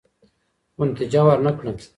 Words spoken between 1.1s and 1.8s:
ورنه کړه.